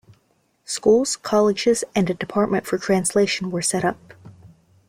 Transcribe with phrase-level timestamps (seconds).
[0.65, 4.15] Schools, colleges and a Department for Translation were set up.